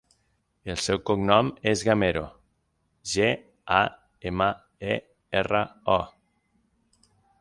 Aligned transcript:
El 0.73 0.77
seu 0.83 0.99
cognom 1.09 1.51
és 1.71 1.83
Gamero: 1.89 2.23
ge, 3.11 3.27
a, 3.81 3.83
ema, 4.31 4.49
e, 4.95 4.97
erra, 5.43 5.61
o. 5.99 6.03